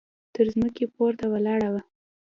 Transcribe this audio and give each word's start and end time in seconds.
تر 0.33 0.45
ځمکې 0.53 0.85
پورته 0.95 1.25
ولاړه 1.33 1.69
وه. 1.73 1.81